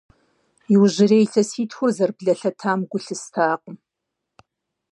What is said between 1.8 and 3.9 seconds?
зэрыблэлъэтам гу лъыстакъым.